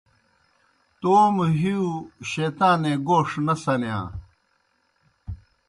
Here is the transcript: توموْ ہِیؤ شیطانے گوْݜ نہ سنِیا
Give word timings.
توموْ 0.99 1.45
ہِیؤ 1.59 1.87
شیطانے 2.29 2.93
گوْݜ 3.07 3.29
نہ 3.45 3.55
سنِیا 3.63 3.99